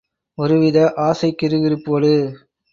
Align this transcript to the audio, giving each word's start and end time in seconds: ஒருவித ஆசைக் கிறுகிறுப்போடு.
ஒருவித 0.37 0.93
ஆசைக் 0.95 1.39
கிறுகிறுப்போடு. 1.43 2.11